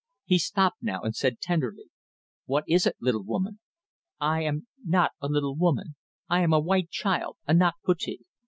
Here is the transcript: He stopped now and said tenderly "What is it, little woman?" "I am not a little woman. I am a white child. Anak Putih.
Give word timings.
He 0.25 0.39
stopped 0.39 0.81
now 0.81 1.01
and 1.03 1.15
said 1.15 1.39
tenderly 1.39 1.91
"What 2.47 2.63
is 2.67 2.87
it, 2.87 2.95
little 2.99 3.23
woman?" 3.23 3.59
"I 4.19 4.41
am 4.41 4.65
not 4.83 5.11
a 5.21 5.27
little 5.27 5.55
woman. 5.55 5.95
I 6.27 6.41
am 6.41 6.53
a 6.53 6.59
white 6.59 6.89
child. 6.89 7.37
Anak 7.47 7.75
Putih. 7.87 8.21